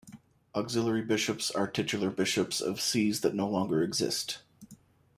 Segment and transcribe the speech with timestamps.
[0.55, 4.39] Auxiliary bishops are titular bishops of sees that no longer exist.